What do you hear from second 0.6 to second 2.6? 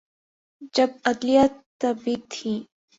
جب عدلیہ تابع تھی۔